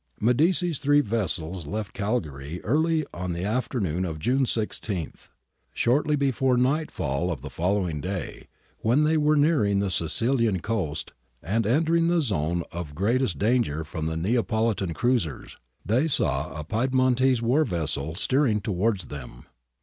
[0.01, 5.13] ^ Medici's three vessels left Cagliari early on the after noon of June 16.
[5.75, 8.47] Shortly before nightfall of the following day,
[8.79, 14.07] when they were nearing the Sicilian coast and entering the zone of greatest danger from
[14.07, 19.45] the Neapolitan cruisers, they saw a Piedmontese war vessel steering towards them.